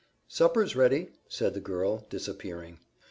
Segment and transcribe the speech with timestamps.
[0.27, 2.79] "Supper's ready," said the girl, disappearing.